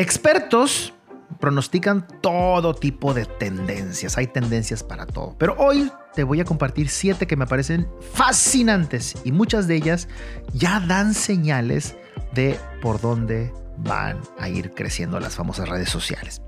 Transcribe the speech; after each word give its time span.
Expertos 0.00 0.94
pronostican 1.40 2.06
todo 2.22 2.74
tipo 2.74 3.12
de 3.12 3.26
tendencias. 3.26 4.16
Hay 4.16 4.28
tendencias 4.28 4.82
para 4.82 5.04
todo. 5.04 5.36
Pero 5.36 5.54
hoy 5.58 5.92
te 6.14 6.24
voy 6.24 6.40
a 6.40 6.46
compartir 6.46 6.88
siete 6.88 7.26
que 7.26 7.36
me 7.36 7.46
parecen 7.46 7.86
fascinantes 8.14 9.16
y 9.24 9.32
muchas 9.32 9.68
de 9.68 9.76
ellas 9.76 10.08
ya 10.54 10.80
dan 10.80 11.12
señales 11.12 11.96
de 12.32 12.58
por 12.80 13.02
dónde 13.02 13.52
van 13.76 14.18
a 14.38 14.48
ir 14.48 14.70
creciendo 14.70 15.20
las 15.20 15.34
famosas 15.34 15.68
redes 15.68 15.90
sociales. 15.90 16.40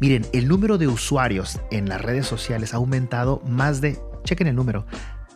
Miren, 0.00 0.26
el 0.32 0.48
número 0.48 0.76
de 0.76 0.88
usuarios 0.88 1.60
en 1.70 1.88
las 1.88 2.02
redes 2.02 2.26
sociales 2.26 2.74
ha 2.74 2.78
aumentado 2.78 3.42
más 3.46 3.80
de, 3.80 3.96
chequen 4.24 4.48
el 4.48 4.56
número, 4.56 4.86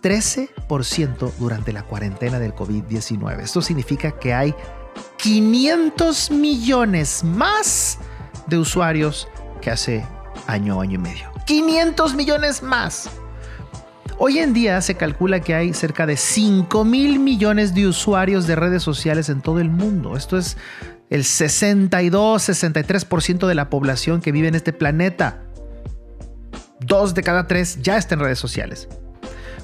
13% 0.02 1.32
durante 1.38 1.72
la 1.72 1.84
cuarentena 1.84 2.40
del 2.40 2.56
COVID-19. 2.56 3.38
Esto 3.38 3.62
significa 3.62 4.18
que 4.18 4.34
hay 4.34 4.52
500 5.18 6.30
millones 6.30 7.24
más 7.24 7.98
de 8.46 8.58
usuarios 8.58 9.28
que 9.60 9.70
hace 9.70 10.06
año, 10.46 10.80
año 10.80 10.94
y 10.94 10.98
medio. 10.98 11.32
500 11.46 12.14
millones 12.14 12.62
más. 12.62 13.10
Hoy 14.18 14.38
en 14.38 14.52
día 14.52 14.80
se 14.80 14.94
calcula 14.94 15.40
que 15.40 15.54
hay 15.54 15.74
cerca 15.74 16.06
de 16.06 16.16
5 16.16 16.84
mil 16.84 17.18
millones 17.18 17.74
de 17.74 17.88
usuarios 17.88 18.46
de 18.46 18.54
redes 18.56 18.82
sociales 18.82 19.28
en 19.28 19.40
todo 19.40 19.58
el 19.58 19.70
mundo. 19.70 20.16
Esto 20.16 20.38
es 20.38 20.56
el 21.10 21.24
62-63% 21.24 23.46
de 23.46 23.54
la 23.54 23.68
población 23.68 24.20
que 24.20 24.32
vive 24.32 24.48
en 24.48 24.54
este 24.54 24.72
planeta. 24.72 25.42
Dos 26.80 27.14
de 27.14 27.22
cada 27.22 27.46
tres 27.46 27.80
ya 27.82 27.96
está 27.96 28.14
en 28.14 28.20
redes 28.20 28.38
sociales. 28.38 28.88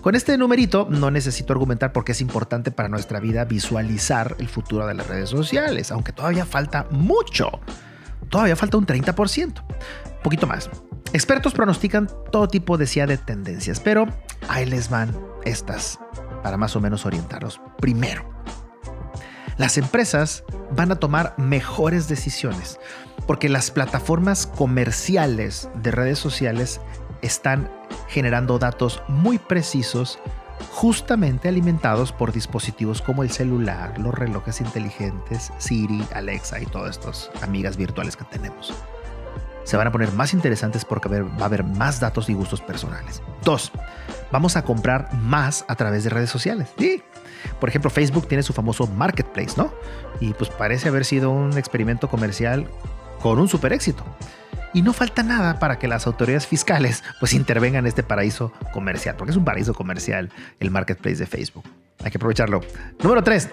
Con 0.09 0.15
este 0.15 0.39
numerito 0.39 0.89
no 0.89 1.11
necesito 1.11 1.53
argumentar 1.53 1.93
por 1.93 2.03
qué 2.03 2.13
es 2.13 2.23
importante 2.23 2.71
para 2.71 2.89
nuestra 2.89 3.21
vida 3.21 3.45
visualizar 3.45 4.37
el 4.39 4.49
futuro 4.49 4.87
de 4.87 4.95
las 4.95 5.07
redes 5.07 5.29
sociales, 5.29 5.93
aunque 5.93 6.13
todavía 6.13 6.47
falta 6.47 6.87
mucho. 6.91 7.51
Todavía 8.31 8.57
falta 8.57 8.79
un 8.79 8.87
30%. 8.87 9.45
Un 9.45 10.23
poquito 10.23 10.47
más. 10.47 10.71
Expertos 11.13 11.53
pronostican 11.53 12.09
todo 12.33 12.49
tipo 12.49 12.79
de, 12.79 12.87
de 12.87 13.19
tendencias, 13.19 13.81
pero 13.81 14.07
ahí 14.49 14.65
les 14.65 14.89
van 14.89 15.15
estas 15.45 15.99
para 16.43 16.57
más 16.57 16.75
o 16.75 16.81
menos 16.81 17.05
orientarlos. 17.05 17.61
Primero, 17.79 18.27
las 19.59 19.77
empresas 19.77 20.43
van 20.75 20.91
a 20.91 20.97
tomar 20.97 21.35
mejores 21.37 22.09
decisiones 22.09 22.81
porque 23.27 23.51
las 23.51 23.71
plataformas 23.71 24.47
comerciales 24.47 25.69
de 25.75 25.91
redes 25.91 26.19
sociales 26.19 26.81
están 27.21 27.71
generando 28.09 28.59
datos 28.59 29.03
muy 29.09 29.39
precisos 29.39 30.19
justamente 30.71 31.49
alimentados 31.49 32.13
por 32.13 32.33
dispositivos 32.33 33.03
como 33.03 33.23
el 33.23 33.31
celular, 33.31 33.99
los 33.99 34.15
relojes 34.15 34.61
inteligentes, 34.61 35.53
Siri, 35.59 36.05
Alexa 36.15 36.61
y 36.61 36.67
todas 36.67 36.99
estas 36.99 37.31
amigas 37.43 37.77
virtuales 37.77 38.17
que 38.17 38.25
tenemos. 38.25 38.75
Se 39.65 39.77
van 39.77 39.87
a 39.87 39.93
poner 39.93 40.13
más 40.13 40.33
interesantes 40.33 40.85
porque 40.85 41.09
va 41.09 41.43
a 41.43 41.45
haber 41.45 41.63
más 41.63 42.01
datos 42.01 42.29
y 42.31 42.35
gustos 42.35 42.61
personales. 42.61 43.23
Dos, 43.45 43.71
vamos 44.33 44.57
a 44.57 44.65
comprar 44.65 45.13
más 45.15 45.65
a 45.69 45.77
través 45.77 46.05
de 46.05 46.11
redes 46.11 46.31
sociales. 46.31 46.69
Sí. 46.79 47.03
Por 47.61 47.69
ejemplo, 47.69 47.91
Facebook 47.91 48.27
tiene 48.27 48.43
su 48.43 48.53
famoso 48.53 48.87
marketplace, 48.87 49.55
¿no? 49.57 49.73
Y 50.21 50.33
pues 50.33 50.51
parece 50.51 50.89
haber 50.89 51.05
sido 51.05 51.31
un 51.31 51.57
experimento 51.59 52.09
comercial 52.09 52.67
con 53.21 53.39
un 53.39 53.49
super 53.49 53.73
éxito 53.73 54.05
y 54.75 54.83
no 54.83 54.93
falta 54.93 55.23
nada 55.23 55.59
para 55.59 55.79
que 55.79 55.89
las 55.89 56.07
autoridades 56.07 56.47
fiscales 56.47 57.03
pues 57.21 57.33
intervengan 57.33 57.85
en 57.85 57.89
este 57.89 58.03
paraíso 58.03 58.53
comercial, 58.73 59.17
porque 59.17 59.31
es 59.33 59.37
un 59.37 59.45
paraíso 59.45 59.75
comercial 59.75 60.31
el 60.61 60.71
marketplace 60.71 61.17
de 61.17 61.27
Facebook. 61.27 61.65
Hay 62.05 62.13
que 62.13 62.19
aprovecharlo. 62.19 62.61
Número 63.03 63.25
3. 63.25 63.49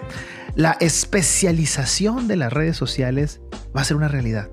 La 0.54 0.76
especialización 0.80 2.28
de 2.28 2.36
las 2.36 2.52
redes 2.52 2.76
sociales 2.76 3.40
va 3.76 3.80
a 3.80 3.84
ser 3.84 3.96
una 3.96 4.08
realidad. 4.08 4.48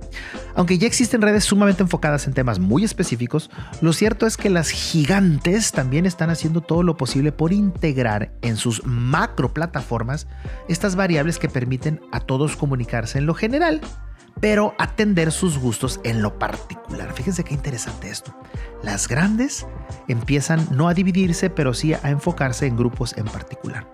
Aunque 0.55 0.77
ya 0.77 0.87
existen 0.87 1.21
redes 1.21 1.45
sumamente 1.45 1.83
enfocadas 1.83 2.27
en 2.27 2.33
temas 2.33 2.59
muy 2.59 2.83
específicos, 2.83 3.49
lo 3.81 3.93
cierto 3.93 4.25
es 4.25 4.35
que 4.35 4.49
las 4.49 4.69
gigantes 4.69 5.71
también 5.71 6.05
están 6.05 6.29
haciendo 6.29 6.61
todo 6.61 6.83
lo 6.83 6.97
posible 6.97 7.31
por 7.31 7.53
integrar 7.53 8.33
en 8.41 8.57
sus 8.57 8.85
macro 8.85 9.53
plataformas 9.53 10.27
estas 10.67 10.95
variables 10.95 11.39
que 11.39 11.47
permiten 11.47 12.01
a 12.11 12.19
todos 12.19 12.55
comunicarse 12.55 13.19
en 13.19 13.25
lo 13.27 13.33
general 13.33 13.81
pero 14.39 14.75
atender 14.77 15.31
sus 15.31 15.57
gustos 15.57 15.99
en 16.03 16.21
lo 16.21 16.37
particular. 16.37 17.13
Fíjense 17.13 17.43
qué 17.43 17.53
interesante 17.53 18.09
esto. 18.09 18.35
Las 18.81 19.07
grandes 19.07 19.65
empiezan 20.07 20.67
no 20.71 20.87
a 20.87 20.93
dividirse, 20.93 21.49
pero 21.49 21.73
sí 21.73 21.93
a 21.93 22.09
enfocarse 22.09 22.65
en 22.67 22.75
grupos 22.75 23.15
en 23.17 23.25
particular. 23.25 23.87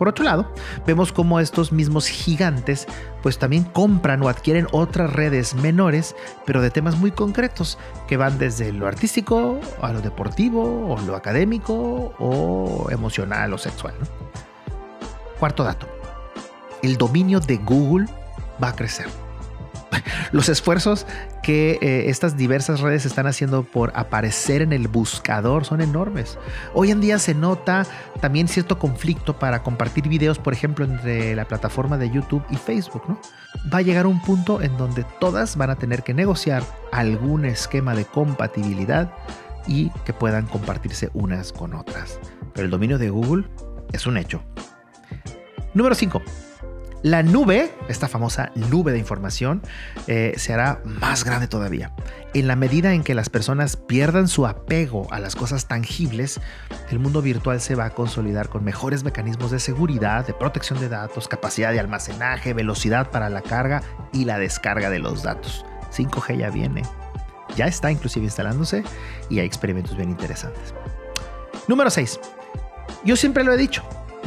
Por 0.00 0.08
otro 0.08 0.24
lado, 0.24 0.50
vemos 0.86 1.12
cómo 1.12 1.40
estos 1.40 1.72
mismos 1.72 2.06
gigantes 2.06 2.86
pues 3.22 3.38
también 3.38 3.64
compran 3.64 4.22
o 4.22 4.30
adquieren 4.30 4.66
otras 4.72 5.12
redes 5.12 5.54
menores, 5.54 6.16
pero 6.46 6.62
de 6.62 6.70
temas 6.70 6.96
muy 6.96 7.10
concretos, 7.10 7.76
que 8.08 8.16
van 8.16 8.38
desde 8.38 8.72
lo 8.72 8.86
artístico 8.86 9.60
a 9.82 9.92
lo 9.92 10.00
deportivo 10.00 10.94
o 10.94 10.98
lo 11.02 11.16
académico 11.16 12.14
o 12.18 12.86
emocional 12.90 13.52
o 13.52 13.58
sexual. 13.58 13.92
Cuarto 15.38 15.64
dato, 15.64 15.86
el 16.82 16.96
dominio 16.96 17.38
de 17.38 17.58
Google 17.58 18.06
va 18.62 18.68
a 18.68 18.76
crecer 18.76 19.06
los 20.32 20.48
esfuerzos 20.48 21.06
que 21.42 21.78
eh, 21.80 22.10
estas 22.10 22.36
diversas 22.36 22.80
redes 22.80 23.06
están 23.06 23.26
haciendo 23.26 23.62
por 23.62 23.92
aparecer 23.94 24.62
en 24.62 24.72
el 24.72 24.88
buscador 24.88 25.64
son 25.64 25.80
enormes. 25.80 26.38
Hoy 26.74 26.90
en 26.90 27.00
día 27.00 27.18
se 27.18 27.34
nota 27.34 27.86
también 28.20 28.48
cierto 28.48 28.78
conflicto 28.78 29.38
para 29.38 29.62
compartir 29.62 30.08
videos, 30.08 30.38
por 30.38 30.52
ejemplo, 30.52 30.84
entre 30.84 31.34
la 31.34 31.44
plataforma 31.44 31.98
de 31.98 32.10
YouTube 32.10 32.44
y 32.50 32.56
Facebook. 32.56 33.02
¿no? 33.08 33.20
Va 33.72 33.78
a 33.78 33.82
llegar 33.82 34.06
un 34.06 34.20
punto 34.22 34.62
en 34.62 34.76
donde 34.76 35.04
todas 35.20 35.56
van 35.56 35.70
a 35.70 35.76
tener 35.76 36.02
que 36.02 36.14
negociar 36.14 36.62
algún 36.92 37.44
esquema 37.44 37.94
de 37.94 38.04
compatibilidad 38.04 39.12
y 39.66 39.90
que 40.04 40.12
puedan 40.12 40.46
compartirse 40.46 41.10
unas 41.14 41.52
con 41.52 41.74
otras. 41.74 42.18
Pero 42.54 42.64
el 42.64 42.70
dominio 42.70 42.98
de 42.98 43.10
Google 43.10 43.44
es 43.92 44.06
un 44.06 44.16
hecho. 44.16 44.42
Número 45.74 45.94
5. 45.94 46.22
La 47.02 47.22
nube, 47.22 47.72
esta 47.88 48.08
famosa 48.08 48.52
nube 48.54 48.92
de 48.92 48.98
información, 48.98 49.62
eh, 50.06 50.34
se 50.36 50.52
hará 50.52 50.82
más 50.84 51.24
grande 51.24 51.48
todavía. 51.48 51.92
En 52.34 52.46
la 52.46 52.56
medida 52.56 52.92
en 52.92 53.02
que 53.02 53.14
las 53.14 53.30
personas 53.30 53.76
pierdan 53.76 54.28
su 54.28 54.46
apego 54.46 55.10
a 55.10 55.18
las 55.18 55.34
cosas 55.34 55.66
tangibles, 55.66 56.40
el 56.90 56.98
mundo 56.98 57.22
virtual 57.22 57.62
se 57.62 57.74
va 57.74 57.86
a 57.86 57.90
consolidar 57.90 58.50
con 58.50 58.64
mejores 58.64 59.02
mecanismos 59.02 59.50
de 59.50 59.60
seguridad, 59.60 60.26
de 60.26 60.34
protección 60.34 60.78
de 60.78 60.90
datos, 60.90 61.26
capacidad 61.26 61.72
de 61.72 61.80
almacenaje, 61.80 62.52
velocidad 62.52 63.10
para 63.10 63.30
la 63.30 63.40
carga 63.40 63.82
y 64.12 64.26
la 64.26 64.38
descarga 64.38 64.90
de 64.90 64.98
los 64.98 65.22
datos. 65.22 65.64
5G 65.96 66.36
ya 66.36 66.50
viene. 66.50 66.82
Ya 67.56 67.66
está 67.66 67.90
inclusive 67.90 68.26
instalándose 68.26 68.84
y 69.30 69.38
hay 69.38 69.46
experimentos 69.46 69.96
bien 69.96 70.10
interesantes. 70.10 70.74
Número 71.66 71.88
6. 71.88 72.20
Yo 73.04 73.16
siempre 73.16 73.42
lo 73.42 73.54
he 73.54 73.56
dicho, 73.56 73.82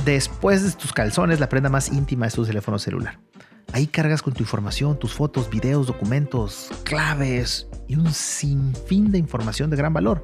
Después 0.05 0.63
de 0.63 0.71
tus 0.73 0.91
calzones, 0.91 1.39
la 1.39 1.47
prenda 1.47 1.69
más 1.69 1.89
íntima 1.89 2.27
es 2.27 2.33
tu 2.33 2.45
teléfono 2.45 2.77
celular. 2.77 3.19
Ahí 3.71 3.87
cargas 3.87 4.21
con 4.21 4.33
tu 4.33 4.43
información, 4.43 4.99
tus 4.99 5.13
fotos, 5.13 5.49
videos, 5.49 5.87
documentos, 5.87 6.69
claves 6.83 7.67
y 7.87 7.95
un 7.95 8.13
sinfín 8.13 9.11
de 9.11 9.17
información 9.17 9.69
de 9.69 9.77
gran 9.77 9.93
valor. 9.93 10.23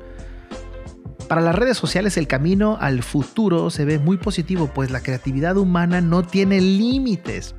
Para 1.30 1.42
las 1.42 1.56
redes 1.56 1.78
sociales 1.78 2.18
el 2.18 2.28
camino 2.28 2.78
al 2.82 3.04
futuro 3.04 3.70
se 3.70 3.86
ve 3.86 4.00
muy 4.00 4.18
positivo, 4.18 4.70
pues 4.74 4.92
la 4.92 5.02
creatividad 5.02 5.56
humana 5.56 6.02
no 6.02 6.24
tiene 6.24 6.60
límites. 6.60 7.56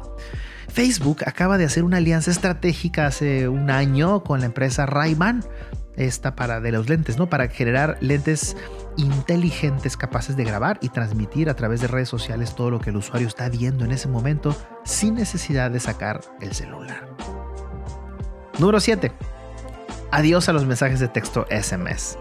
Facebook 0.68 1.24
acaba 1.26 1.56
de 1.56 1.64
hacer 1.64 1.84
una 1.84 1.96
alianza 1.96 2.30
estratégica 2.30 3.06
hace 3.06 3.48
un 3.48 3.70
año 3.70 4.22
con 4.22 4.40
la 4.40 4.46
empresa 4.46 4.86
Ray-Ban 4.86 5.42
esta 5.96 6.34
para 6.34 6.60
de 6.60 6.72
los 6.72 6.88
lentes, 6.88 7.18
¿no? 7.18 7.28
Para 7.28 7.48
generar 7.48 7.98
lentes 8.00 8.56
inteligentes 9.00 9.96
capaces 9.96 10.36
de 10.36 10.44
grabar 10.44 10.78
y 10.82 10.90
transmitir 10.90 11.48
a 11.48 11.54
través 11.54 11.80
de 11.80 11.88
redes 11.88 12.08
sociales 12.08 12.54
todo 12.54 12.70
lo 12.70 12.80
que 12.80 12.90
el 12.90 12.96
usuario 12.96 13.26
está 13.26 13.48
viendo 13.48 13.84
en 13.84 13.92
ese 13.92 14.08
momento 14.08 14.54
sin 14.84 15.14
necesidad 15.14 15.70
de 15.70 15.80
sacar 15.80 16.20
el 16.40 16.52
celular. 16.52 17.08
Número 18.58 18.78
7. 18.78 19.12
Adiós 20.10 20.48
a 20.48 20.52
los 20.52 20.66
mensajes 20.66 21.00
de 21.00 21.08
texto 21.08 21.46
SMS. 21.50 22.18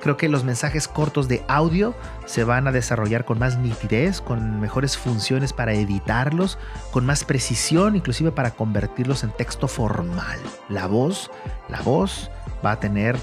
Creo 0.00 0.16
que 0.16 0.28
los 0.28 0.44
mensajes 0.44 0.86
cortos 0.86 1.26
de 1.26 1.42
audio 1.48 1.94
se 2.24 2.44
van 2.44 2.68
a 2.68 2.72
desarrollar 2.72 3.24
con 3.24 3.38
más 3.38 3.58
nitidez, 3.58 4.20
con 4.20 4.60
mejores 4.60 4.96
funciones 4.96 5.52
para 5.52 5.74
editarlos, 5.74 6.58
con 6.92 7.04
más 7.04 7.24
precisión, 7.24 7.96
inclusive 7.96 8.30
para 8.30 8.52
convertirlos 8.52 9.24
en 9.24 9.30
texto 9.30 9.66
formal. 9.66 10.38
La 10.68 10.86
voz, 10.86 11.30
la 11.68 11.80
voz 11.82 12.30
va 12.64 12.72
a 12.72 12.80
tener 12.80 13.16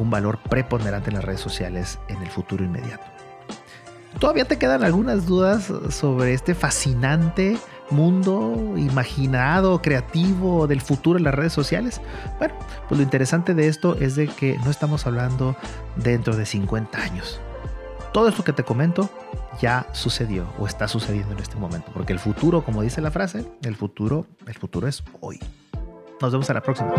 un 0.00 0.10
valor 0.10 0.38
preponderante 0.38 1.10
en 1.10 1.16
las 1.16 1.24
redes 1.24 1.40
sociales 1.40 1.98
en 2.08 2.22
el 2.22 2.28
futuro 2.28 2.64
inmediato. 2.64 3.04
¿Todavía 4.18 4.46
te 4.46 4.58
quedan 4.58 4.82
algunas 4.82 5.26
dudas 5.26 5.72
sobre 5.90 6.32
este 6.32 6.54
fascinante 6.54 7.58
mundo 7.90 8.74
imaginado, 8.76 9.80
creativo 9.80 10.66
del 10.66 10.80
futuro 10.80 11.18
en 11.18 11.24
las 11.24 11.34
redes 11.34 11.52
sociales? 11.52 12.00
Bueno, 12.38 12.54
pues 12.88 12.98
lo 12.98 13.02
interesante 13.02 13.54
de 13.54 13.68
esto 13.68 13.96
es 14.00 14.16
de 14.16 14.28
que 14.28 14.58
no 14.64 14.70
estamos 14.70 15.06
hablando 15.06 15.56
dentro 15.96 16.36
de 16.36 16.46
50 16.46 16.98
años. 16.98 17.40
Todo 18.12 18.28
esto 18.28 18.42
que 18.42 18.52
te 18.52 18.64
comento 18.64 19.10
ya 19.60 19.86
sucedió 19.92 20.46
o 20.58 20.66
está 20.66 20.88
sucediendo 20.88 21.32
en 21.34 21.40
este 21.40 21.56
momento, 21.56 21.90
porque 21.92 22.12
el 22.12 22.18
futuro, 22.18 22.64
como 22.64 22.82
dice 22.82 23.00
la 23.00 23.10
frase, 23.10 23.44
el 23.62 23.76
futuro, 23.76 24.26
el 24.46 24.54
futuro 24.54 24.88
es 24.88 25.04
hoy. 25.20 25.38
Nos 26.20 26.32
vemos 26.32 26.48
a 26.50 26.54
la 26.54 26.62
próxima. 26.62 26.92